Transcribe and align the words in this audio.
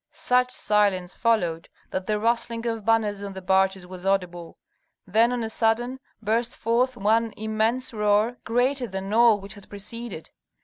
Such 0.13 0.49
silence 0.51 1.13
followed 1.13 1.69
that 1.91 2.07
the 2.07 2.17
rustling 2.19 2.65
of 2.65 2.83
banners 2.83 3.21
on 3.21 3.33
the 3.33 3.41
barges 3.43 3.85
was 3.85 4.03
audible. 4.03 4.57
Then 5.05 5.31
on 5.31 5.43
a 5.43 5.49
sudden 5.51 5.99
burst 6.23 6.55
forth 6.55 6.97
one 6.97 7.33
immense 7.37 7.93
roar, 7.93 8.37
greater 8.43 8.87
than 8.87 9.13
all 9.13 9.39
which 9.39 9.53
had 9.53 9.69
preceded. 9.69 10.31